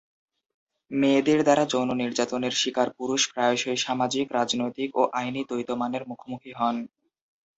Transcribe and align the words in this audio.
মেয়েদের 0.91 1.39
দ্বারা 1.43 1.63
যৌন 1.65 1.89
নির্যাতনের 2.01 2.53
শিকার 2.53 2.89
পুরুষ 2.97 3.21
প্রায়শই 3.31 3.77
সামাজিক, 3.77 4.25
রাজনৈতিক 4.31 4.89
এবং 4.91 5.07
আইনি 5.13 5.41
দ্বৈত 5.49 5.69
মানের 5.81 6.03
মুখোমুখি 6.09 6.51
হন। 6.55 6.75